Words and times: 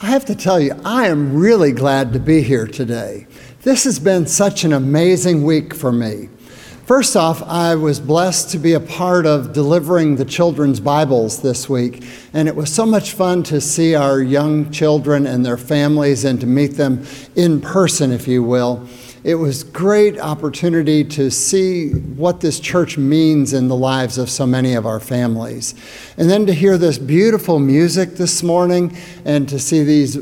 I 0.00 0.06
have 0.06 0.24
to 0.24 0.34
tell 0.34 0.60
you, 0.60 0.78
I 0.84 1.06
am 1.06 1.36
really 1.36 1.70
glad 1.70 2.12
to 2.14 2.18
be 2.18 2.42
here 2.42 2.66
today. 2.66 3.28
This 3.62 3.84
has 3.84 4.00
been 4.00 4.26
such 4.26 4.64
an 4.64 4.72
amazing 4.72 5.44
week 5.44 5.72
for 5.72 5.92
me. 5.92 6.28
First 6.84 7.16
off, 7.16 7.42
I 7.44 7.76
was 7.76 8.00
blessed 8.00 8.50
to 8.50 8.58
be 8.58 8.72
a 8.72 8.80
part 8.80 9.24
of 9.24 9.52
delivering 9.52 10.16
the 10.16 10.24
children's 10.24 10.80
Bibles 10.80 11.42
this 11.42 11.68
week, 11.68 12.04
and 12.32 12.48
it 12.48 12.56
was 12.56 12.74
so 12.74 12.84
much 12.84 13.12
fun 13.12 13.44
to 13.44 13.60
see 13.60 13.94
our 13.94 14.20
young 14.20 14.70
children 14.72 15.26
and 15.26 15.46
their 15.46 15.56
families 15.56 16.24
and 16.24 16.40
to 16.40 16.46
meet 16.46 16.72
them 16.72 17.06
in 17.36 17.60
person, 17.60 18.10
if 18.10 18.26
you 18.26 18.42
will. 18.42 18.86
It 19.24 19.36
was 19.36 19.64
great 19.64 20.20
opportunity 20.20 21.02
to 21.04 21.30
see 21.30 21.92
what 21.92 22.42
this 22.42 22.60
church 22.60 22.98
means 22.98 23.54
in 23.54 23.68
the 23.68 23.76
lives 23.76 24.18
of 24.18 24.28
so 24.28 24.46
many 24.46 24.74
of 24.74 24.84
our 24.84 25.00
families. 25.00 25.74
And 26.18 26.28
then 26.28 26.44
to 26.44 26.52
hear 26.52 26.76
this 26.76 26.98
beautiful 26.98 27.58
music 27.58 28.16
this 28.16 28.42
morning 28.42 28.94
and 29.24 29.48
to 29.48 29.58
see 29.58 29.82
these 29.82 30.18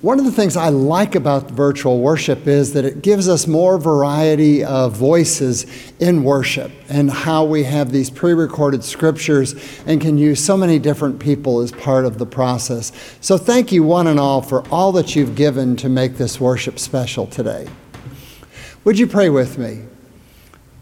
one 0.00 0.20
of 0.20 0.24
the 0.24 0.30
things 0.30 0.56
I 0.56 0.68
like 0.68 1.16
about 1.16 1.50
virtual 1.50 1.98
worship 2.00 2.46
is 2.46 2.72
that 2.74 2.84
it 2.84 3.02
gives 3.02 3.28
us 3.28 3.48
more 3.48 3.78
variety 3.78 4.62
of 4.62 4.96
voices 4.96 5.66
in 5.98 6.22
worship 6.22 6.70
and 6.88 7.10
how 7.10 7.42
we 7.42 7.64
have 7.64 7.90
these 7.90 8.08
pre 8.08 8.32
recorded 8.32 8.84
scriptures 8.84 9.56
and 9.86 10.00
can 10.00 10.16
use 10.16 10.44
so 10.44 10.56
many 10.56 10.78
different 10.78 11.18
people 11.18 11.58
as 11.58 11.72
part 11.72 12.04
of 12.04 12.18
the 12.18 12.26
process. 12.26 12.92
So, 13.20 13.36
thank 13.36 13.72
you, 13.72 13.82
one 13.82 14.06
and 14.06 14.20
all, 14.20 14.40
for 14.40 14.64
all 14.68 14.92
that 14.92 15.16
you've 15.16 15.34
given 15.34 15.74
to 15.78 15.88
make 15.88 16.16
this 16.16 16.40
worship 16.40 16.78
special 16.78 17.26
today. 17.26 17.66
Would 18.84 18.98
you 18.98 19.06
pray 19.06 19.28
with 19.28 19.58
me? 19.58 19.82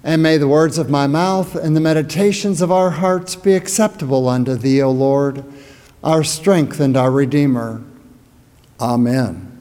And 0.04 0.22
may 0.22 0.36
the 0.36 0.46
words 0.46 0.78
of 0.78 0.88
my 0.88 1.06
mouth 1.06 1.56
and 1.56 1.74
the 1.74 1.80
meditations 1.80 2.60
of 2.60 2.70
our 2.70 2.90
hearts 2.90 3.34
be 3.34 3.54
acceptable 3.54 4.28
unto 4.28 4.54
thee, 4.54 4.80
O 4.80 4.90
Lord, 4.90 5.44
our 6.04 6.22
strength 6.22 6.78
and 6.78 6.96
our 6.96 7.10
Redeemer. 7.10 7.82
Amen. 8.80 9.52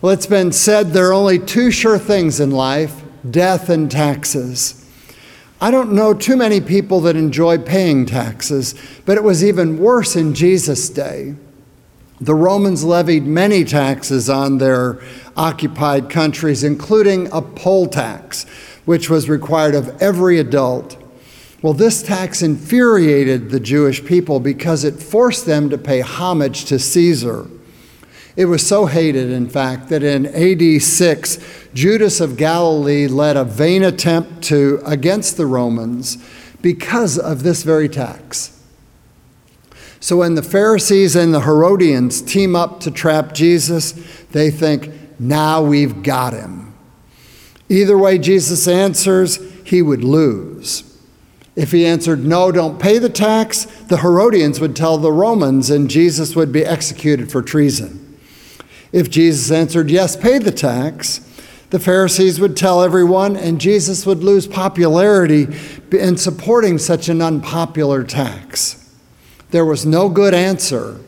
Well, 0.00 0.12
it's 0.12 0.26
been 0.26 0.50
said 0.50 0.88
there 0.88 1.10
are 1.10 1.12
only 1.12 1.38
two 1.38 1.70
sure 1.70 1.98
things 1.98 2.40
in 2.40 2.50
life 2.50 3.02
death 3.30 3.68
and 3.68 3.88
taxes. 3.88 4.84
I 5.60 5.70
don't 5.70 5.92
know 5.92 6.12
too 6.12 6.36
many 6.36 6.60
people 6.60 7.00
that 7.02 7.14
enjoy 7.14 7.58
paying 7.58 8.04
taxes, 8.04 8.74
but 9.06 9.16
it 9.16 9.22
was 9.22 9.44
even 9.44 9.78
worse 9.78 10.16
in 10.16 10.34
Jesus' 10.34 10.88
day. 10.88 11.36
The 12.22 12.36
Romans 12.36 12.84
levied 12.84 13.26
many 13.26 13.64
taxes 13.64 14.30
on 14.30 14.58
their 14.58 15.00
occupied 15.36 16.08
countries, 16.08 16.62
including 16.62 17.28
a 17.32 17.42
poll 17.42 17.88
tax, 17.88 18.44
which 18.84 19.10
was 19.10 19.28
required 19.28 19.74
of 19.74 20.00
every 20.00 20.38
adult. 20.38 20.96
Well, 21.62 21.72
this 21.72 22.00
tax 22.00 22.40
infuriated 22.40 23.50
the 23.50 23.58
Jewish 23.58 24.04
people 24.04 24.38
because 24.38 24.84
it 24.84 25.02
forced 25.02 25.46
them 25.46 25.68
to 25.70 25.76
pay 25.76 25.98
homage 25.98 26.64
to 26.66 26.78
Caesar. 26.78 27.48
It 28.36 28.44
was 28.44 28.64
so 28.64 28.86
hated, 28.86 29.28
in 29.30 29.48
fact, 29.48 29.88
that 29.88 30.04
in 30.04 30.26
AD 30.26 30.80
6, 30.80 31.38
Judas 31.74 32.20
of 32.20 32.36
Galilee 32.36 33.08
led 33.08 33.36
a 33.36 33.42
vain 33.42 33.82
attempt 33.82 34.42
to 34.44 34.80
against 34.86 35.36
the 35.36 35.46
Romans 35.46 36.18
because 36.62 37.18
of 37.18 37.42
this 37.42 37.64
very 37.64 37.88
tax. 37.88 38.61
So 40.02 40.16
when 40.16 40.34
the 40.34 40.42
Pharisees 40.42 41.14
and 41.14 41.32
the 41.32 41.42
Herodians 41.42 42.22
team 42.22 42.56
up 42.56 42.80
to 42.80 42.90
trap 42.90 43.34
Jesus, 43.34 43.92
they 44.32 44.50
think, 44.50 44.90
now 45.20 45.62
we've 45.62 46.02
got 46.02 46.32
him. 46.32 46.74
Either 47.68 47.96
way 47.96 48.18
Jesus 48.18 48.66
answers, 48.66 49.38
he 49.62 49.80
would 49.80 50.02
lose. 50.02 50.82
If 51.54 51.70
he 51.70 51.86
answered, 51.86 52.24
No, 52.24 52.50
don't 52.50 52.80
pay 52.80 52.98
the 52.98 53.08
tax, 53.08 53.66
the 53.86 53.98
Herodians 53.98 54.58
would 54.58 54.74
tell 54.74 54.98
the 54.98 55.12
Romans 55.12 55.70
and 55.70 55.88
Jesus 55.88 56.34
would 56.34 56.50
be 56.50 56.64
executed 56.64 57.30
for 57.30 57.40
treason. 57.40 58.18
If 58.90 59.08
Jesus 59.08 59.52
answered, 59.52 59.88
Yes, 59.88 60.16
pay 60.16 60.38
the 60.38 60.50
tax, 60.50 61.20
the 61.70 61.78
Pharisees 61.78 62.40
would 62.40 62.56
tell 62.56 62.82
everyone, 62.82 63.36
and 63.36 63.60
Jesus 63.60 64.04
would 64.04 64.24
lose 64.24 64.48
popularity 64.48 65.46
in 65.92 66.16
supporting 66.16 66.76
such 66.78 67.08
an 67.08 67.22
unpopular 67.22 68.02
tax. 68.02 68.81
There 69.52 69.66
was 69.66 69.84
no 69.84 70.08
good 70.08 70.32
answer 70.32 70.98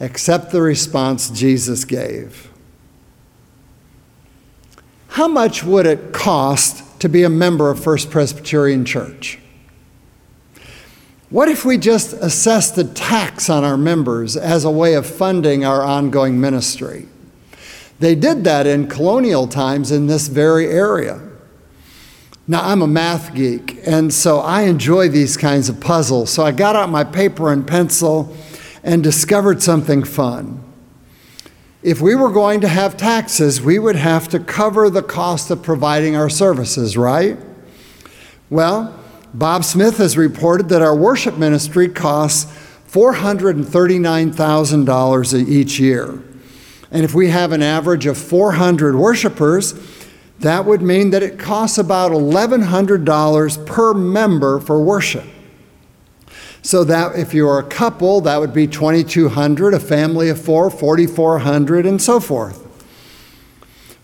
except 0.00 0.50
the 0.50 0.60
response 0.60 1.30
Jesus 1.30 1.84
gave. 1.84 2.50
How 5.10 5.28
much 5.28 5.62
would 5.62 5.86
it 5.86 6.12
cost 6.12 7.00
to 7.00 7.08
be 7.08 7.22
a 7.22 7.28
member 7.28 7.70
of 7.70 7.82
First 7.82 8.10
Presbyterian 8.10 8.84
Church? 8.84 9.38
What 11.30 11.48
if 11.48 11.64
we 11.64 11.78
just 11.78 12.14
assessed 12.14 12.74
the 12.74 12.84
tax 12.84 13.48
on 13.48 13.62
our 13.62 13.76
members 13.76 14.36
as 14.36 14.64
a 14.64 14.70
way 14.70 14.94
of 14.94 15.06
funding 15.06 15.64
our 15.64 15.82
ongoing 15.82 16.40
ministry? 16.40 17.06
They 18.00 18.16
did 18.16 18.42
that 18.42 18.66
in 18.66 18.88
colonial 18.88 19.46
times 19.46 19.92
in 19.92 20.08
this 20.08 20.26
very 20.26 20.66
area. 20.66 21.31
Now, 22.48 22.62
I'm 22.62 22.82
a 22.82 22.88
math 22.88 23.34
geek, 23.34 23.78
and 23.86 24.12
so 24.12 24.40
I 24.40 24.62
enjoy 24.62 25.08
these 25.08 25.36
kinds 25.36 25.68
of 25.68 25.78
puzzles. 25.80 26.30
So 26.30 26.44
I 26.44 26.50
got 26.50 26.74
out 26.74 26.90
my 26.90 27.04
paper 27.04 27.52
and 27.52 27.64
pencil 27.64 28.36
and 28.82 29.00
discovered 29.02 29.62
something 29.62 30.02
fun. 30.02 30.60
If 31.84 32.00
we 32.00 32.16
were 32.16 32.30
going 32.30 32.60
to 32.62 32.68
have 32.68 32.96
taxes, 32.96 33.60
we 33.60 33.78
would 33.78 33.96
have 33.96 34.28
to 34.28 34.40
cover 34.40 34.90
the 34.90 35.02
cost 35.02 35.50
of 35.50 35.62
providing 35.62 36.16
our 36.16 36.28
services, 36.28 36.96
right? 36.96 37.38
Well, 38.50 38.98
Bob 39.32 39.62
Smith 39.64 39.98
has 39.98 40.16
reported 40.16 40.68
that 40.68 40.82
our 40.82 40.96
worship 40.96 41.38
ministry 41.38 41.88
costs 41.88 42.52
$439,000 42.88 45.48
each 45.48 45.78
year. 45.78 46.20
And 46.90 47.04
if 47.04 47.14
we 47.14 47.30
have 47.30 47.52
an 47.52 47.62
average 47.62 48.06
of 48.06 48.18
400 48.18 48.96
worshipers, 48.96 49.74
that 50.42 50.64
would 50.64 50.82
mean 50.82 51.10
that 51.10 51.22
it 51.22 51.38
costs 51.38 51.78
about 51.78 52.12
$1,100 52.12 53.66
per 53.66 53.94
member 53.94 54.60
for 54.60 54.82
worship. 54.82 55.24
So 56.62 56.84
that 56.84 57.18
if 57.18 57.34
you're 57.34 57.58
a 57.58 57.64
couple, 57.64 58.20
that 58.22 58.38
would 58.38 58.52
be 58.52 58.66
2,200, 58.66 59.74
a 59.74 59.80
family 59.80 60.28
of 60.28 60.40
four, 60.40 60.70
4,400, 60.70 61.86
and 61.86 62.00
so 62.00 62.20
forth. 62.20 62.60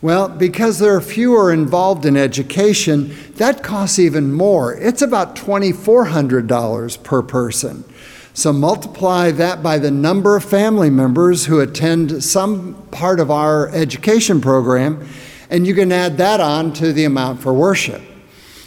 Well, 0.00 0.28
because 0.28 0.78
there 0.78 0.94
are 0.94 1.00
fewer 1.00 1.52
involved 1.52 2.06
in 2.06 2.16
education, 2.16 3.14
that 3.34 3.64
costs 3.64 3.98
even 3.98 4.32
more. 4.32 4.74
It's 4.74 5.02
about 5.02 5.34
$2,400 5.34 7.02
per 7.02 7.22
person. 7.22 7.84
So 8.32 8.52
multiply 8.52 9.32
that 9.32 9.60
by 9.60 9.78
the 9.78 9.90
number 9.90 10.36
of 10.36 10.44
family 10.44 10.90
members 10.90 11.46
who 11.46 11.58
attend 11.58 12.22
some 12.22 12.74
part 12.92 13.18
of 13.18 13.32
our 13.32 13.68
education 13.70 14.40
program, 14.40 15.08
and 15.50 15.66
you 15.66 15.74
can 15.74 15.92
add 15.92 16.18
that 16.18 16.40
on 16.40 16.72
to 16.74 16.92
the 16.92 17.04
amount 17.04 17.40
for 17.40 17.52
worship. 17.52 18.02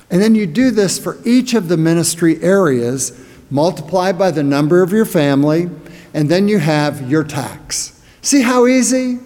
And 0.09 0.21
then 0.21 0.35
you 0.35 0.45
do 0.45 0.71
this 0.71 0.99
for 0.99 1.17
each 1.23 1.53
of 1.53 1.67
the 1.67 1.77
ministry 1.77 2.41
areas, 2.43 3.17
multiply 3.49 4.11
by 4.11 4.31
the 4.31 4.43
number 4.43 4.83
of 4.83 4.91
your 4.91 5.05
family, 5.05 5.69
and 6.13 6.29
then 6.29 6.47
you 6.47 6.59
have 6.59 7.09
your 7.09 7.23
tax. 7.23 8.01
See 8.21 8.41
how 8.41 8.67
easy? 8.67 9.19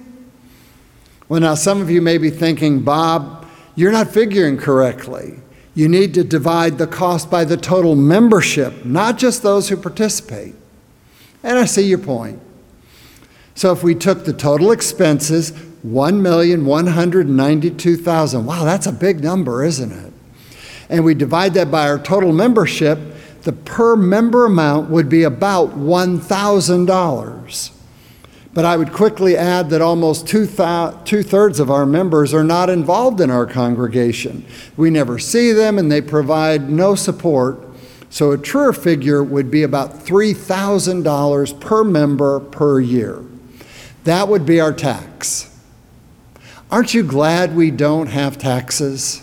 Well, 1.28 1.42
now 1.42 1.56
some 1.56 1.82
of 1.82 1.90
you 1.90 2.02
may 2.02 2.18
be 2.18 2.30
thinking, 2.30 2.82
Bob, 2.82 3.48
you're 3.76 3.92
not 3.92 4.10
figuring 4.10 4.58
correctly. 4.58 5.40
You 5.74 5.90
need 5.90 6.14
to 6.14 6.24
divide 6.24 6.78
the 6.78 6.88
cost 6.88 7.30
by 7.30 7.44
the 7.44 7.58
total 7.58 7.96
membership, 7.96 8.86
not 8.86 9.18
just 9.18 9.44
those 9.44 9.68
who 9.70 9.76
participate. 9.76 10.56
And 11.44 11.58
I 11.58 11.66
see 11.66 11.88
your 11.88 12.00
point. 12.00 12.40
So 13.56 13.72
if 13.72 13.84
we 13.84 13.96
took 13.96 14.26
the 14.26 14.34
total 14.34 14.72
expenses, 14.72 15.52
1,192,000, 15.85 18.44
wow, 18.44 18.63
that's 18.63 18.88
a 18.88 18.91
big 18.91 19.23
number, 19.23 19.63
isn't 19.63 19.91
it? 19.91 20.12
And 20.90 21.06
we 21.06 21.13
divide 21.13 21.53
that 21.53 21.69
by 21.72 21.88
our 21.88 22.00
total 22.00 22.31
membership, 22.31 22.97
the 23.44 23.53
per 23.53 23.96
member 23.96 24.46
amount 24.46 24.90
would 24.90 25.07
be 25.09 25.22
about 25.23 25.78
$1,000. 25.78 27.72
But 28.53 28.66
I 28.66 28.78
would 28.78 28.93
quickly 28.93 29.37
add 29.37 29.70
that 29.70 29.82
almost 29.82 30.28
two, 30.28 30.47
two 30.47 31.23
thirds 31.23 31.59
of 31.59 31.70
our 31.70 31.85
members 31.85 32.34
are 32.34 32.43
not 32.43 32.67
involved 32.70 33.22
in 33.22 33.29
our 33.29 33.46
congregation. 33.46 34.46
We 34.78 34.90
never 34.90 35.20
see 35.20 35.52
them 35.52 35.78
and 35.78 35.91
they 35.91 36.02
provide 36.02 36.70
no 36.70 36.96
support. 36.96 37.59
So 38.09 38.31
a 38.31 38.38
truer 38.38 38.72
figure 38.72 39.22
would 39.23 39.52
be 39.52 39.64
about 39.64 40.05
$3,000 40.05 41.59
per 41.59 41.84
member 41.84 42.40
per 42.40 42.79
year. 42.79 43.22
That 44.05 44.29
would 44.29 44.46
be 44.46 44.61
our 44.61 44.72
tax. 44.72 45.54
Aren't 46.72 46.94
you 46.94 47.03
glad 47.03 47.56
we 47.56 47.70
don't 47.72 48.08
have 48.08 48.38
taxes? 48.38 49.22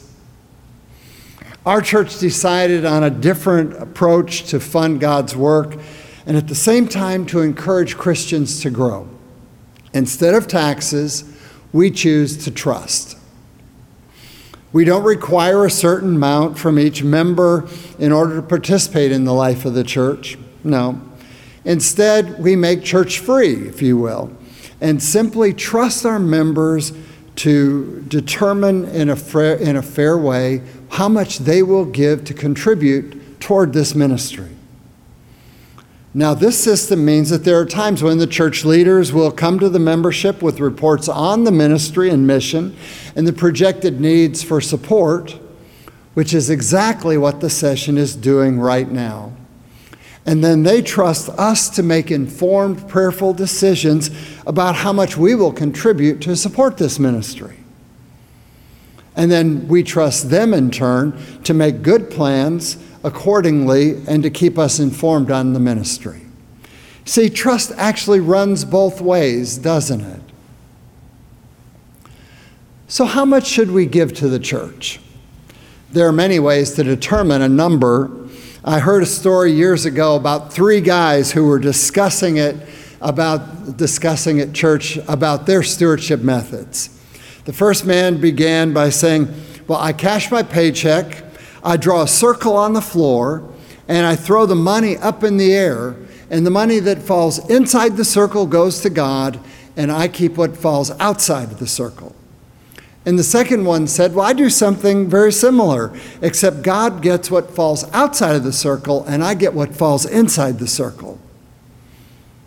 Our 1.66 1.80
church 1.80 2.18
decided 2.18 2.84
on 2.84 3.02
a 3.02 3.10
different 3.10 3.74
approach 3.74 4.44
to 4.50 4.60
fund 4.60 5.00
God's 5.00 5.36
work 5.36 5.76
and 6.24 6.36
at 6.36 6.48
the 6.48 6.54
same 6.54 6.88
time 6.88 7.26
to 7.26 7.40
encourage 7.40 7.96
Christians 7.96 8.60
to 8.62 8.70
grow. 8.70 9.08
Instead 9.92 10.34
of 10.34 10.46
taxes, 10.46 11.24
we 11.72 11.90
choose 11.90 12.44
to 12.44 12.50
trust. 12.50 13.18
We 14.72 14.84
don't 14.84 15.04
require 15.04 15.64
a 15.64 15.70
certain 15.70 16.16
amount 16.16 16.58
from 16.58 16.78
each 16.78 17.02
member 17.02 17.68
in 17.98 18.12
order 18.12 18.36
to 18.36 18.42
participate 18.42 19.12
in 19.12 19.24
the 19.24 19.34
life 19.34 19.64
of 19.64 19.74
the 19.74 19.84
church. 19.84 20.38
No. 20.64 21.00
Instead, 21.64 22.42
we 22.42 22.56
make 22.56 22.82
church 22.82 23.18
free, 23.18 23.68
if 23.68 23.82
you 23.82 23.96
will, 23.96 24.34
and 24.80 25.02
simply 25.02 25.52
trust 25.52 26.06
our 26.06 26.18
members 26.18 26.92
to 27.36 28.04
determine 28.08 28.84
in 28.86 29.08
a, 29.08 29.16
fair, 29.16 29.56
in 29.56 29.76
a 29.76 29.82
fair 29.82 30.18
way 30.18 30.62
how 30.90 31.08
much 31.08 31.38
they 31.38 31.62
will 31.62 31.84
give 31.84 32.24
to 32.24 32.34
contribute 32.34 33.40
toward 33.40 33.72
this 33.72 33.94
ministry. 33.94 34.50
Now, 36.14 36.34
this 36.34 36.62
system 36.62 37.06
means 37.06 37.30
that 37.30 37.44
there 37.44 37.58
are 37.58 37.64
times 37.64 38.02
when 38.02 38.18
the 38.18 38.26
church 38.26 38.66
leaders 38.66 39.14
will 39.14 39.30
come 39.30 39.58
to 39.60 39.70
the 39.70 39.78
membership 39.78 40.42
with 40.42 40.60
reports 40.60 41.08
on 41.08 41.44
the 41.44 41.52
ministry 41.52 42.10
and 42.10 42.26
mission 42.26 42.76
and 43.16 43.26
the 43.26 43.32
projected 43.32 43.98
needs 43.98 44.42
for 44.42 44.60
support, 44.60 45.38
which 46.12 46.34
is 46.34 46.50
exactly 46.50 47.16
what 47.16 47.40
the 47.40 47.48
session 47.48 47.96
is 47.96 48.14
doing 48.14 48.60
right 48.60 48.90
now. 48.90 49.32
And 50.24 50.42
then 50.42 50.62
they 50.62 50.82
trust 50.82 51.28
us 51.30 51.68
to 51.70 51.82
make 51.82 52.10
informed, 52.10 52.88
prayerful 52.88 53.34
decisions 53.34 54.10
about 54.46 54.76
how 54.76 54.92
much 54.92 55.16
we 55.16 55.34
will 55.34 55.52
contribute 55.52 56.20
to 56.22 56.36
support 56.36 56.76
this 56.76 56.98
ministry. 56.98 57.56
And 59.16 59.30
then 59.30 59.68
we 59.68 59.82
trust 59.82 60.30
them 60.30 60.54
in 60.54 60.70
turn 60.70 61.18
to 61.44 61.52
make 61.52 61.82
good 61.82 62.10
plans 62.10 62.76
accordingly 63.04 64.02
and 64.06 64.22
to 64.22 64.30
keep 64.30 64.58
us 64.58 64.78
informed 64.78 65.30
on 65.30 65.52
the 65.52 65.60
ministry. 65.60 66.22
See, 67.04 67.28
trust 67.28 67.72
actually 67.76 68.20
runs 68.20 68.64
both 68.64 69.00
ways, 69.00 69.58
doesn't 69.58 70.02
it? 70.02 70.20
So, 72.86 73.06
how 73.06 73.24
much 73.24 73.46
should 73.46 73.70
we 73.70 73.86
give 73.86 74.12
to 74.14 74.28
the 74.28 74.38
church? 74.38 75.00
There 75.90 76.06
are 76.06 76.12
many 76.12 76.38
ways 76.38 76.72
to 76.74 76.84
determine 76.84 77.42
a 77.42 77.48
number. 77.48 78.21
I 78.64 78.78
heard 78.78 79.02
a 79.02 79.06
story 79.06 79.50
years 79.50 79.86
ago 79.86 80.14
about 80.14 80.52
three 80.52 80.80
guys 80.80 81.32
who 81.32 81.46
were 81.46 81.58
discussing 81.58 82.36
it 82.36 82.54
about 83.00 83.76
discussing 83.76 84.38
at 84.38 84.52
church 84.52 84.98
about 85.08 85.46
their 85.46 85.64
stewardship 85.64 86.20
methods. 86.20 86.88
The 87.44 87.52
first 87.52 87.84
man 87.84 88.20
began 88.20 88.72
by 88.72 88.90
saying, 88.90 89.34
Well, 89.66 89.80
I 89.80 89.92
cash 89.92 90.30
my 90.30 90.44
paycheck, 90.44 91.24
I 91.64 91.76
draw 91.76 92.02
a 92.02 92.08
circle 92.08 92.56
on 92.56 92.72
the 92.72 92.80
floor, 92.80 93.52
and 93.88 94.06
I 94.06 94.14
throw 94.14 94.46
the 94.46 94.54
money 94.54 94.96
up 94.96 95.24
in 95.24 95.38
the 95.38 95.52
air, 95.52 95.96
and 96.30 96.46
the 96.46 96.50
money 96.50 96.78
that 96.78 97.02
falls 97.02 97.50
inside 97.50 97.96
the 97.96 98.04
circle 98.04 98.46
goes 98.46 98.80
to 98.82 98.90
God, 98.90 99.40
and 99.76 99.90
I 99.90 100.06
keep 100.06 100.36
what 100.36 100.56
falls 100.56 100.92
outside 101.00 101.50
of 101.50 101.58
the 101.58 101.66
circle. 101.66 102.14
And 103.04 103.18
the 103.18 103.24
second 103.24 103.64
one 103.64 103.88
said, 103.88 104.14
Well, 104.14 104.24
I 104.24 104.32
do 104.32 104.48
something 104.48 105.08
very 105.08 105.32
similar, 105.32 105.92
except 106.20 106.62
God 106.62 107.02
gets 107.02 107.30
what 107.30 107.50
falls 107.50 107.90
outside 107.92 108.36
of 108.36 108.44
the 108.44 108.52
circle, 108.52 109.04
and 109.04 109.24
I 109.24 109.34
get 109.34 109.54
what 109.54 109.74
falls 109.74 110.06
inside 110.06 110.58
the 110.58 110.68
circle. 110.68 111.18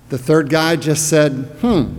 The 0.09 0.17
third 0.17 0.49
guy 0.49 0.77
just 0.77 1.09
said, 1.09 1.31
Hmm, 1.59 1.97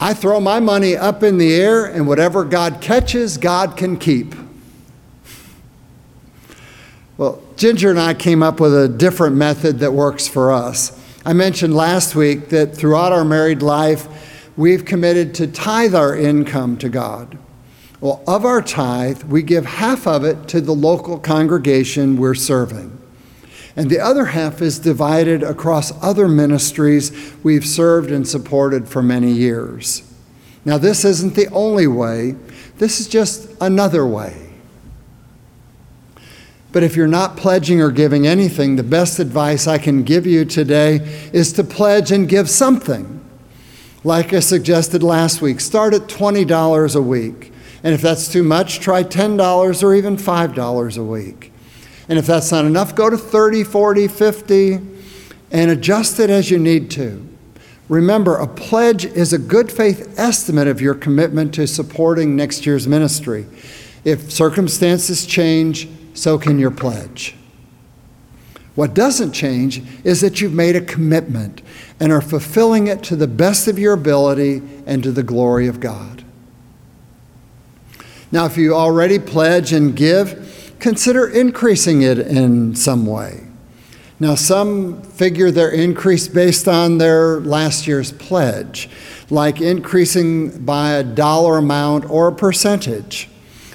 I 0.00 0.14
throw 0.14 0.40
my 0.40 0.58
money 0.58 0.96
up 0.96 1.22
in 1.22 1.38
the 1.38 1.54
air, 1.54 1.84
and 1.84 2.08
whatever 2.08 2.44
God 2.44 2.80
catches, 2.80 3.36
God 3.36 3.76
can 3.76 3.98
keep. 3.98 4.34
Well, 7.16 7.40
Ginger 7.56 7.90
and 7.90 8.00
I 8.00 8.14
came 8.14 8.42
up 8.42 8.58
with 8.58 8.74
a 8.76 8.88
different 8.88 9.36
method 9.36 9.78
that 9.78 9.92
works 9.92 10.26
for 10.26 10.50
us. 10.50 11.00
I 11.24 11.32
mentioned 11.32 11.74
last 11.74 12.16
week 12.16 12.48
that 12.48 12.74
throughout 12.74 13.12
our 13.12 13.24
married 13.24 13.62
life, 13.62 14.08
we've 14.56 14.84
committed 14.84 15.36
to 15.36 15.46
tithe 15.46 15.94
our 15.94 16.16
income 16.16 16.76
to 16.78 16.88
God. 16.88 17.38
Well, 18.04 18.22
of 18.26 18.44
our 18.44 18.60
tithe, 18.60 19.22
we 19.22 19.42
give 19.42 19.64
half 19.64 20.06
of 20.06 20.24
it 20.24 20.46
to 20.48 20.60
the 20.60 20.74
local 20.74 21.18
congregation 21.18 22.18
we're 22.18 22.34
serving. 22.34 23.00
And 23.76 23.88
the 23.88 23.98
other 23.98 24.26
half 24.26 24.60
is 24.60 24.78
divided 24.78 25.42
across 25.42 25.90
other 26.02 26.28
ministries 26.28 27.34
we've 27.42 27.64
served 27.64 28.10
and 28.10 28.28
supported 28.28 28.88
for 28.90 29.00
many 29.02 29.32
years. 29.32 30.02
Now, 30.66 30.76
this 30.76 31.02
isn't 31.02 31.34
the 31.34 31.48
only 31.48 31.86
way, 31.86 32.32
this 32.76 33.00
is 33.00 33.08
just 33.08 33.48
another 33.58 34.06
way. 34.06 34.50
But 36.72 36.82
if 36.82 36.96
you're 36.96 37.06
not 37.06 37.38
pledging 37.38 37.80
or 37.80 37.90
giving 37.90 38.26
anything, 38.26 38.76
the 38.76 38.82
best 38.82 39.18
advice 39.18 39.66
I 39.66 39.78
can 39.78 40.02
give 40.02 40.26
you 40.26 40.44
today 40.44 40.96
is 41.32 41.54
to 41.54 41.64
pledge 41.64 42.12
and 42.12 42.28
give 42.28 42.50
something. 42.50 43.24
Like 44.04 44.34
I 44.34 44.40
suggested 44.40 45.02
last 45.02 45.40
week, 45.40 45.58
start 45.58 45.94
at 45.94 46.02
$20 46.02 46.94
a 46.94 47.00
week. 47.00 47.52
And 47.84 47.94
if 47.94 48.00
that's 48.00 48.26
too 48.26 48.42
much, 48.42 48.80
try 48.80 49.04
$10 49.04 49.82
or 49.82 49.94
even 49.94 50.16
$5 50.16 50.98
a 50.98 51.04
week. 51.04 51.52
And 52.08 52.18
if 52.18 52.26
that's 52.26 52.50
not 52.50 52.64
enough, 52.64 52.94
go 52.94 53.10
to 53.10 53.16
30, 53.16 53.62
40, 53.62 54.08
50 54.08 54.80
and 55.52 55.70
adjust 55.70 56.18
it 56.18 56.30
as 56.30 56.50
you 56.50 56.58
need 56.58 56.90
to. 56.92 57.28
Remember, 57.88 58.36
a 58.36 58.46
pledge 58.46 59.04
is 59.04 59.34
a 59.34 59.38
good 59.38 59.70
faith 59.70 60.18
estimate 60.18 60.66
of 60.66 60.80
your 60.80 60.94
commitment 60.94 61.52
to 61.54 61.66
supporting 61.66 62.34
next 62.34 62.64
year's 62.64 62.88
ministry. 62.88 63.46
If 64.04 64.32
circumstances 64.32 65.26
change, 65.26 65.88
so 66.14 66.38
can 66.38 66.58
your 66.58 66.70
pledge. 66.70 67.36
What 68.74 68.94
doesn't 68.94 69.32
change 69.32 69.82
is 70.02 70.22
that 70.22 70.40
you've 70.40 70.54
made 70.54 70.76
a 70.76 70.80
commitment 70.80 71.60
and 72.00 72.10
are 72.10 72.22
fulfilling 72.22 72.86
it 72.86 73.02
to 73.04 73.16
the 73.16 73.28
best 73.28 73.68
of 73.68 73.78
your 73.78 73.92
ability 73.92 74.62
and 74.86 75.02
to 75.02 75.12
the 75.12 75.22
glory 75.22 75.68
of 75.68 75.80
God. 75.80 76.23
Now, 78.34 78.46
if 78.46 78.56
you 78.56 78.74
already 78.74 79.20
pledge 79.20 79.72
and 79.72 79.94
give, 79.94 80.74
consider 80.80 81.28
increasing 81.28 82.02
it 82.02 82.18
in 82.18 82.74
some 82.74 83.06
way. 83.06 83.46
Now, 84.18 84.34
some 84.34 85.02
figure 85.02 85.52
their 85.52 85.70
increase 85.70 86.26
based 86.26 86.66
on 86.66 86.98
their 86.98 87.38
last 87.38 87.86
year's 87.86 88.10
pledge, 88.10 88.90
like 89.30 89.60
increasing 89.60 90.64
by 90.64 90.94
a 90.94 91.04
dollar 91.04 91.58
amount 91.58 92.10
or 92.10 92.26
a 92.26 92.34
percentage. 92.34 93.28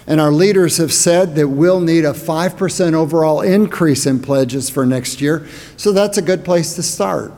And 0.06 0.20
our 0.20 0.34
leaders 0.34 0.76
have 0.76 0.92
said 0.92 1.36
that 1.36 1.48
we'll 1.48 1.80
need 1.80 2.04
a 2.04 2.12
5% 2.12 2.94
overall 2.94 3.40
increase 3.40 4.06
in 4.06 4.22
pledges 4.22 4.70
for 4.70 4.86
next 4.86 5.22
year, 5.22 5.48
so 5.78 5.94
that's 5.94 6.18
a 6.18 6.22
good 6.22 6.44
place 6.44 6.76
to 6.76 6.84
start. 6.84 7.32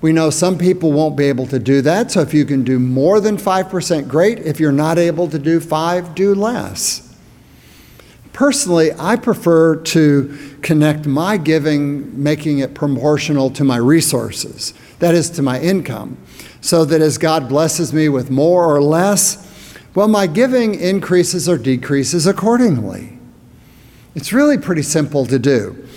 We 0.00 0.12
know 0.12 0.30
some 0.30 0.58
people 0.58 0.92
won't 0.92 1.16
be 1.16 1.24
able 1.24 1.46
to 1.46 1.58
do 1.58 1.80
that, 1.82 2.10
so 2.10 2.20
if 2.20 2.34
you 2.34 2.44
can 2.44 2.64
do 2.64 2.78
more 2.78 3.20
than 3.20 3.36
5%, 3.36 4.08
great. 4.08 4.38
If 4.40 4.60
you're 4.60 4.72
not 4.72 4.98
able 4.98 5.28
to 5.28 5.38
do 5.38 5.60
5, 5.60 6.14
do 6.14 6.34
less. 6.34 7.14
Personally, 8.32 8.90
I 8.98 9.16
prefer 9.16 9.76
to 9.76 10.58
connect 10.60 11.06
my 11.06 11.38
giving, 11.38 12.22
making 12.22 12.58
it 12.58 12.74
proportional 12.74 13.48
to 13.50 13.64
my 13.64 13.78
resources, 13.78 14.74
that 14.98 15.14
is, 15.14 15.30
to 15.30 15.42
my 15.42 15.58
income, 15.58 16.18
so 16.60 16.84
that 16.84 17.00
as 17.00 17.16
God 17.16 17.48
blesses 17.48 17.94
me 17.94 18.10
with 18.10 18.30
more 18.30 18.66
or 18.66 18.82
less, 18.82 19.42
well, 19.94 20.08
my 20.08 20.26
giving 20.26 20.74
increases 20.74 21.48
or 21.48 21.56
decreases 21.56 22.26
accordingly. 22.26 23.18
It's 24.14 24.32
really 24.34 24.58
pretty 24.58 24.82
simple 24.82 25.24
to 25.24 25.38
do. 25.38 25.88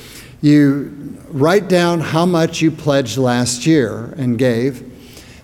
You 0.41 1.17
write 1.29 1.67
down 1.67 1.99
how 1.99 2.25
much 2.25 2.61
you 2.61 2.71
pledged 2.71 3.17
last 3.17 3.65
year 3.65 4.13
and 4.17 4.37
gave, 4.37 4.83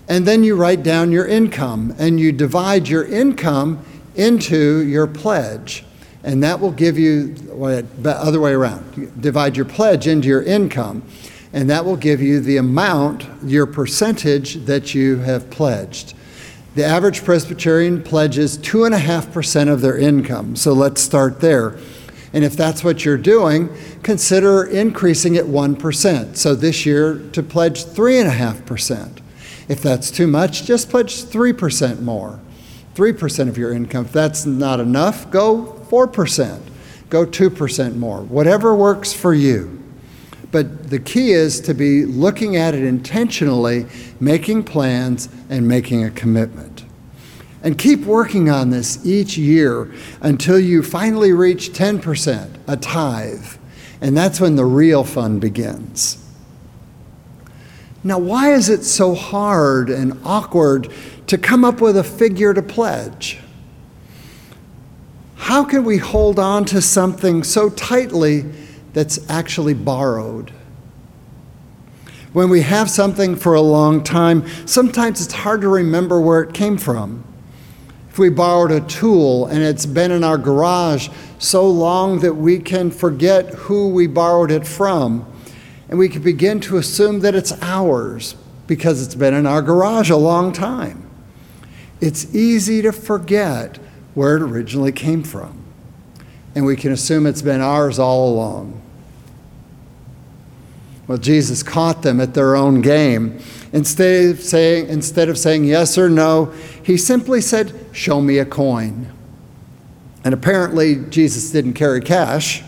and 0.08 0.26
then 0.26 0.44
you 0.44 0.56
write 0.56 0.82
down 0.82 1.12
your 1.12 1.26
income, 1.26 1.94
and 1.98 2.18
you 2.18 2.32
divide 2.32 2.88
your 2.88 3.04
income 3.04 3.84
into 4.14 4.82
your 4.82 5.06
pledge 5.06 5.84
and 6.26 6.42
that 6.42 6.58
will 6.58 6.72
give 6.72 6.98
you 6.98 7.28
the 7.28 8.16
other 8.18 8.40
way 8.40 8.52
around. 8.52 9.22
Divide 9.22 9.56
your 9.56 9.64
pledge 9.64 10.08
into 10.08 10.26
your 10.26 10.42
income, 10.42 11.04
and 11.52 11.70
that 11.70 11.84
will 11.84 11.96
give 11.96 12.20
you 12.20 12.40
the 12.40 12.56
amount, 12.56 13.24
your 13.44 13.64
percentage 13.64 14.56
that 14.66 14.92
you 14.92 15.18
have 15.18 15.48
pledged. 15.50 16.14
The 16.74 16.84
average 16.84 17.24
Presbyterian 17.24 18.02
pledges 18.02 18.58
2.5% 18.58 19.72
of 19.72 19.80
their 19.80 19.96
income, 19.96 20.56
so 20.56 20.72
let's 20.72 21.00
start 21.00 21.40
there. 21.40 21.78
And 22.36 22.44
if 22.44 22.54
that's 22.54 22.84
what 22.84 23.02
you're 23.02 23.16
doing, 23.16 23.74
consider 24.02 24.66
increasing 24.66 25.36
it 25.36 25.46
1%. 25.46 26.36
So 26.36 26.54
this 26.54 26.84
year 26.84 27.18
to 27.32 27.42
pledge 27.42 27.86
3.5%. 27.86 29.22
If 29.70 29.80
that's 29.80 30.10
too 30.10 30.26
much, 30.26 30.64
just 30.64 30.90
pledge 30.90 31.24
3% 31.24 32.02
more. 32.02 32.38
3% 32.94 33.48
of 33.48 33.56
your 33.56 33.72
income. 33.72 34.04
If 34.04 34.12
that's 34.12 34.44
not 34.44 34.80
enough, 34.80 35.30
go 35.30 35.82
4%, 35.88 36.60
go 37.08 37.24
2% 37.24 37.96
more, 37.96 38.20
whatever 38.20 38.74
works 38.74 39.14
for 39.14 39.32
you. 39.32 39.82
But 40.52 40.90
the 40.90 40.98
key 40.98 41.30
is 41.30 41.58
to 41.62 41.72
be 41.72 42.04
looking 42.04 42.54
at 42.54 42.74
it 42.74 42.82
intentionally, 42.82 43.86
making 44.20 44.64
plans, 44.64 45.30
and 45.48 45.66
making 45.66 46.04
a 46.04 46.10
commitment. 46.10 46.85
And 47.66 47.76
keep 47.76 48.02
working 48.02 48.48
on 48.48 48.70
this 48.70 49.04
each 49.04 49.36
year 49.36 49.92
until 50.20 50.56
you 50.56 50.84
finally 50.84 51.32
reach 51.32 51.70
10%, 51.70 52.60
a 52.68 52.76
tithe. 52.76 53.44
And 54.00 54.16
that's 54.16 54.40
when 54.40 54.54
the 54.54 54.64
real 54.64 55.02
fun 55.02 55.40
begins. 55.40 56.24
Now, 58.04 58.20
why 58.20 58.52
is 58.52 58.68
it 58.68 58.84
so 58.84 59.16
hard 59.16 59.90
and 59.90 60.16
awkward 60.22 60.92
to 61.26 61.36
come 61.36 61.64
up 61.64 61.80
with 61.80 61.96
a 61.96 62.04
figure 62.04 62.54
to 62.54 62.62
pledge? 62.62 63.40
How 65.34 65.64
can 65.64 65.84
we 65.84 65.96
hold 65.96 66.38
on 66.38 66.66
to 66.66 66.80
something 66.80 67.42
so 67.42 67.68
tightly 67.70 68.44
that's 68.92 69.28
actually 69.28 69.74
borrowed? 69.74 70.52
When 72.32 72.48
we 72.48 72.60
have 72.60 72.88
something 72.88 73.34
for 73.34 73.54
a 73.54 73.60
long 73.60 74.04
time, 74.04 74.46
sometimes 74.68 75.20
it's 75.20 75.34
hard 75.34 75.62
to 75.62 75.68
remember 75.68 76.20
where 76.20 76.42
it 76.42 76.54
came 76.54 76.78
from. 76.78 77.24
If 78.16 78.20
we 78.20 78.30
borrowed 78.30 78.72
a 78.72 78.80
tool 78.80 79.44
and 79.44 79.62
it's 79.62 79.84
been 79.84 80.10
in 80.10 80.24
our 80.24 80.38
garage 80.38 81.10
so 81.38 81.68
long 81.68 82.20
that 82.20 82.32
we 82.32 82.58
can 82.58 82.90
forget 82.90 83.44
who 83.52 83.90
we 83.90 84.06
borrowed 84.06 84.50
it 84.50 84.66
from, 84.66 85.30
and 85.90 85.98
we 85.98 86.08
can 86.08 86.22
begin 86.22 86.58
to 86.60 86.78
assume 86.78 87.20
that 87.20 87.34
it's 87.34 87.52
ours 87.60 88.34
because 88.66 89.04
it's 89.04 89.14
been 89.14 89.34
in 89.34 89.44
our 89.44 89.60
garage 89.60 90.08
a 90.08 90.16
long 90.16 90.54
time. 90.54 91.06
It's 92.00 92.34
easy 92.34 92.80
to 92.80 92.90
forget 92.90 93.76
where 94.14 94.38
it 94.38 94.42
originally 94.42 94.92
came 94.92 95.22
from, 95.22 95.62
and 96.54 96.64
we 96.64 96.74
can 96.74 96.92
assume 96.92 97.26
it's 97.26 97.42
been 97.42 97.60
ours 97.60 97.98
all 97.98 98.32
along. 98.32 98.80
Well, 101.06 101.18
Jesus 101.18 101.62
caught 101.62 102.00
them 102.00 102.22
at 102.22 102.32
their 102.32 102.56
own 102.56 102.80
game. 102.80 103.40
Instead 103.72 104.30
of 104.30 104.40
saying, 104.40 104.88
instead 104.88 105.28
of 105.28 105.38
saying 105.38 105.64
yes 105.64 105.98
or 105.98 106.08
no, 106.08 106.46
he 106.82 106.96
simply 106.96 107.40
said, 107.40 107.72
Show 107.92 108.20
me 108.20 108.38
a 108.38 108.44
coin. 108.44 109.12
And 110.24 110.34
apparently, 110.34 110.96
Jesus 110.96 111.50
didn't 111.50 111.74
carry 111.74 112.00
cash, 112.00 112.62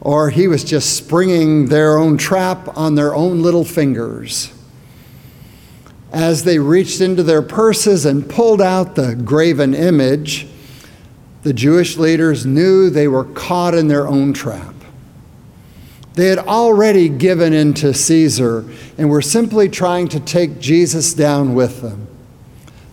or 0.00 0.30
he 0.30 0.48
was 0.48 0.64
just 0.64 0.96
springing 0.96 1.66
their 1.66 1.98
own 1.98 2.16
trap 2.16 2.76
on 2.76 2.94
their 2.94 3.14
own 3.14 3.42
little 3.42 3.64
fingers. 3.64 4.52
As 6.12 6.44
they 6.44 6.58
reached 6.58 7.00
into 7.00 7.22
their 7.22 7.42
purses 7.42 8.04
and 8.04 8.28
pulled 8.28 8.60
out 8.60 8.94
the 8.94 9.14
graven 9.14 9.74
image, 9.74 10.46
the 11.42 11.52
Jewish 11.52 11.96
leaders 11.96 12.44
knew 12.44 12.90
they 12.90 13.08
were 13.08 13.24
caught 13.24 13.74
in 13.74 13.88
their 13.88 14.06
own 14.08 14.32
trap. 14.32 14.74
They 16.14 16.26
had 16.26 16.38
already 16.38 17.08
given 17.08 17.52
in 17.52 17.74
to 17.74 17.94
Caesar 17.94 18.64
and 18.98 19.08
were 19.08 19.22
simply 19.22 19.68
trying 19.68 20.08
to 20.08 20.20
take 20.20 20.60
Jesus 20.60 21.14
down 21.14 21.54
with 21.54 21.82
them. 21.82 22.08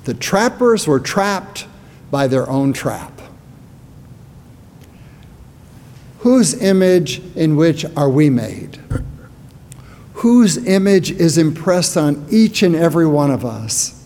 The 0.04 0.14
trappers 0.14 0.88
were 0.88 1.00
trapped 1.00 1.68
by 2.12 2.28
their 2.28 2.50
own 2.50 2.74
trap. 2.74 3.22
Whose 6.20 6.62
image 6.62 7.22
in 7.36 7.56
which 7.56 7.86
are 7.96 8.10
we 8.10 8.30
made? 8.30 8.80
Whose 10.14 10.58
image 10.66 11.12
is 11.12 11.38
impressed 11.38 11.96
on 11.96 12.26
each 12.30 12.64
and 12.64 12.76
every 12.76 13.06
one 13.08 13.32
of 13.32 13.46
us? 13.46 14.04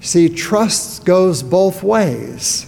See, 0.00 0.28
trust 0.28 1.04
goes 1.04 1.42
both 1.42 1.82
ways. 1.82 2.67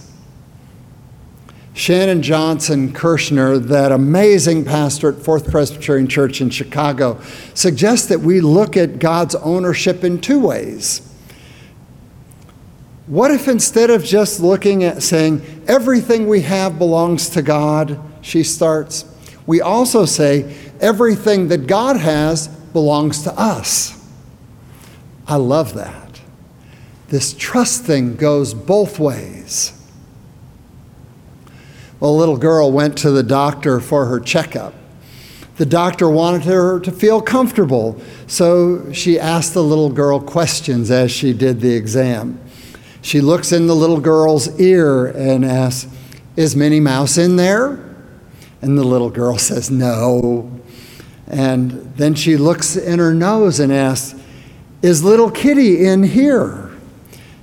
Shannon 1.73 2.21
Johnson 2.21 2.91
Kershner, 2.91 3.61
that 3.67 3.91
amazing 3.91 4.65
pastor 4.65 5.09
at 5.09 5.23
Fourth 5.23 5.49
Presbyterian 5.49 6.07
Church 6.07 6.41
in 6.41 6.49
Chicago, 6.49 7.21
suggests 7.53 8.07
that 8.07 8.19
we 8.19 8.41
look 8.41 8.75
at 8.75 8.99
God's 8.99 9.35
ownership 9.35 10.03
in 10.03 10.19
two 10.19 10.39
ways. 10.39 11.07
What 13.07 13.31
if 13.31 13.47
instead 13.47 13.89
of 13.89 14.03
just 14.03 14.39
looking 14.39 14.83
at 14.83 15.01
saying 15.01 15.63
everything 15.67 16.27
we 16.27 16.41
have 16.41 16.77
belongs 16.77 17.29
to 17.31 17.41
God, 17.41 17.99
she 18.21 18.43
starts, 18.43 19.05
we 19.47 19.61
also 19.61 20.05
say 20.05 20.55
everything 20.79 21.47
that 21.47 21.67
God 21.67 21.97
has 21.97 22.47
belongs 22.47 23.23
to 23.23 23.33
us. 23.39 23.97
I 25.27 25.35
love 25.35 25.73
that. 25.75 26.21
This 27.07 27.33
trust 27.33 27.83
thing 27.83 28.15
goes 28.15 28.53
both 28.53 28.99
ways. 28.99 29.80
A 32.01 32.07
little 32.07 32.37
girl 32.37 32.71
went 32.71 32.97
to 32.99 33.11
the 33.11 33.23
doctor 33.23 33.79
for 33.79 34.05
her 34.05 34.19
checkup. 34.19 34.73
The 35.57 35.65
doctor 35.65 36.09
wanted 36.09 36.45
her 36.45 36.79
to 36.79 36.91
feel 36.91 37.21
comfortable, 37.21 38.01
so 38.25 38.91
she 38.91 39.19
asked 39.19 39.53
the 39.53 39.63
little 39.63 39.91
girl 39.91 40.19
questions 40.19 40.89
as 40.89 41.11
she 41.11 41.33
did 41.33 41.61
the 41.61 41.75
exam. 41.75 42.39
She 43.03 43.21
looks 43.21 43.51
in 43.51 43.67
the 43.67 43.75
little 43.75 43.99
girl's 43.99 44.59
ear 44.59 45.07
and 45.07 45.45
asks, 45.45 45.91
Is 46.35 46.55
Minnie 46.55 46.79
Mouse 46.79 47.17
in 47.17 47.35
there? 47.35 47.79
And 48.61 48.77
the 48.77 48.83
little 48.83 49.09
girl 49.09 49.37
says, 49.37 49.69
No. 49.69 50.59
And 51.27 51.93
then 51.95 52.15
she 52.15 52.37
looks 52.37 52.75
in 52.75 52.99
her 52.99 53.13
nose 53.13 53.59
and 53.59 53.71
asks, 53.71 54.19
Is 54.81 55.03
little 55.03 55.29
Kitty 55.29 55.85
in 55.85 56.03
here? 56.03 56.71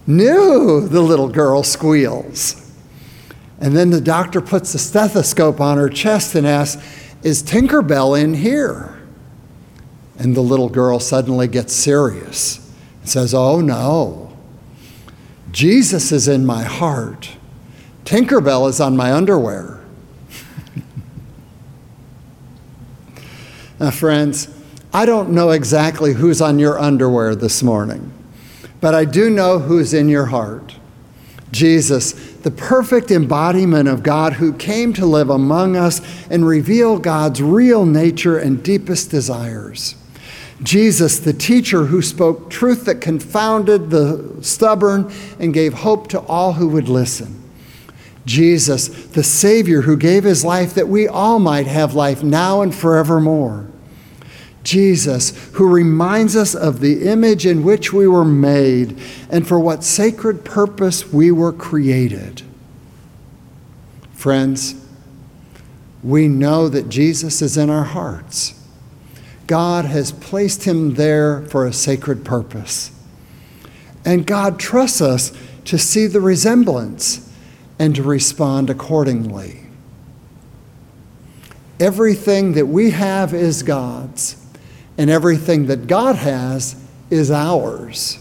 No, 0.06 0.80
the 0.80 1.02
little 1.02 1.28
girl 1.28 1.62
squeals. 1.62 2.67
And 3.60 3.76
then 3.76 3.90
the 3.90 4.00
doctor 4.00 4.40
puts 4.40 4.72
the 4.72 4.78
stethoscope 4.78 5.60
on 5.60 5.78
her 5.78 5.88
chest 5.88 6.34
and 6.34 6.46
asks, 6.46 6.82
Is 7.22 7.42
Tinkerbell 7.42 8.20
in 8.20 8.34
here? 8.34 8.98
And 10.18 10.36
the 10.36 10.40
little 10.40 10.68
girl 10.68 11.00
suddenly 11.00 11.48
gets 11.48 11.72
serious 11.72 12.58
and 13.00 13.08
says, 13.08 13.34
Oh 13.34 13.60
no. 13.60 14.36
Jesus 15.50 16.12
is 16.12 16.28
in 16.28 16.44
my 16.44 16.62
heart. 16.62 17.30
Tinkerbell 18.04 18.68
is 18.68 18.80
on 18.80 18.96
my 18.96 19.12
underwear. 19.12 19.80
now, 23.80 23.90
friends, 23.90 24.48
I 24.92 25.04
don't 25.06 25.30
know 25.30 25.50
exactly 25.50 26.14
who's 26.14 26.40
on 26.40 26.58
your 26.58 26.78
underwear 26.78 27.34
this 27.34 27.62
morning, 27.62 28.12
but 28.80 28.94
I 28.94 29.04
do 29.04 29.28
know 29.30 29.58
who's 29.58 29.92
in 29.92 30.08
your 30.08 30.26
heart. 30.26 30.76
Jesus, 31.50 32.27
the 32.42 32.50
perfect 32.50 33.10
embodiment 33.10 33.88
of 33.88 34.02
God 34.02 34.34
who 34.34 34.52
came 34.52 34.92
to 34.94 35.06
live 35.06 35.30
among 35.30 35.76
us 35.76 36.00
and 36.30 36.46
reveal 36.46 36.98
God's 36.98 37.42
real 37.42 37.84
nature 37.84 38.38
and 38.38 38.62
deepest 38.62 39.10
desires. 39.10 39.94
Jesus, 40.62 41.20
the 41.20 41.32
teacher 41.32 41.86
who 41.86 42.02
spoke 42.02 42.50
truth 42.50 42.84
that 42.86 43.00
confounded 43.00 43.90
the 43.90 44.36
stubborn 44.40 45.12
and 45.38 45.54
gave 45.54 45.72
hope 45.72 46.08
to 46.08 46.20
all 46.20 46.54
who 46.54 46.68
would 46.68 46.88
listen. 46.88 47.42
Jesus, 48.24 48.88
the 48.88 49.22
Savior 49.22 49.82
who 49.82 49.96
gave 49.96 50.24
his 50.24 50.44
life 50.44 50.74
that 50.74 50.88
we 50.88 51.08
all 51.08 51.38
might 51.38 51.66
have 51.66 51.94
life 51.94 52.22
now 52.22 52.60
and 52.60 52.74
forevermore. 52.74 53.66
Jesus, 54.64 55.30
who 55.54 55.68
reminds 55.68 56.36
us 56.36 56.54
of 56.54 56.80
the 56.80 57.08
image 57.08 57.46
in 57.46 57.62
which 57.62 57.92
we 57.92 58.06
were 58.06 58.24
made 58.24 58.98
and 59.30 59.46
for 59.46 59.58
what 59.58 59.84
sacred 59.84 60.44
purpose 60.44 61.12
we 61.12 61.30
were 61.30 61.52
created. 61.52 62.42
Friends, 64.12 64.74
we 66.02 66.28
know 66.28 66.68
that 66.68 66.88
Jesus 66.88 67.40
is 67.40 67.56
in 67.56 67.70
our 67.70 67.84
hearts. 67.84 68.54
God 69.46 69.86
has 69.86 70.12
placed 70.12 70.64
him 70.64 70.94
there 70.94 71.42
for 71.46 71.66
a 71.66 71.72
sacred 71.72 72.24
purpose. 72.24 72.90
And 74.04 74.26
God 74.26 74.58
trusts 74.58 75.00
us 75.00 75.32
to 75.64 75.78
see 75.78 76.06
the 76.06 76.20
resemblance 76.20 77.32
and 77.78 77.94
to 77.96 78.02
respond 78.02 78.70
accordingly. 78.70 79.60
Everything 81.80 82.52
that 82.52 82.66
we 82.66 82.90
have 82.90 83.32
is 83.32 83.62
God's 83.62 84.34
and 84.98 85.08
everything 85.08 85.66
that 85.66 85.86
God 85.86 86.16
has 86.16 86.76
is 87.08 87.30
ours. 87.30 88.18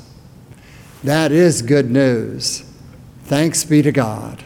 That 1.04 1.32
is 1.32 1.62
good 1.62 1.92
news. 1.92 2.64
Thanks 3.24 3.66
be 3.66 3.82
to 3.82 3.92
God. 3.92 4.44